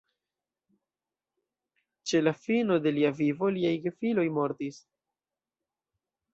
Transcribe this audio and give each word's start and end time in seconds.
Ĉe 2.11 2.23
la 2.23 2.33
fino 2.47 2.79
de 2.87 2.95
lia 2.97 3.13
vivo 3.21 3.53
liaj 3.59 3.77
gefiloj 3.87 4.27
mortis. 4.41 4.83